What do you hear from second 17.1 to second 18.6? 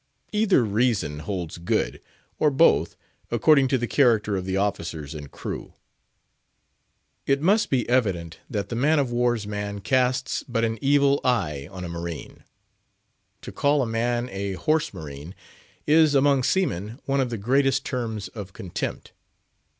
of the greatest terms of